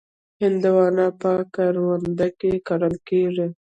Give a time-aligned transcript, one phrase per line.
[0.41, 3.47] هندوانه په کرونده کې کرل کېږي.